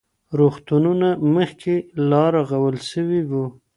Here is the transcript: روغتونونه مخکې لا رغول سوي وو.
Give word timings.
روغتونونه 0.39 1.09
مخکې 1.35 1.73
لا 2.09 2.23
رغول 2.37 2.75
سوي 2.91 3.21
وو. 3.29 3.45